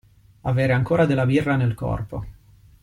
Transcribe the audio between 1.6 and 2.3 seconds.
corpo.